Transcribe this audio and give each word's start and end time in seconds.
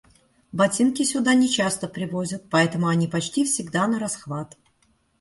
Ботинки 0.57 1.03
сюда 1.11 1.31
нечасто 1.35 1.87
привозят, 1.87 2.45
поэтому 2.49 2.87
они 2.87 3.07
почти 3.07 3.45
всегда 3.45 3.85
нарасхват. 3.85 4.57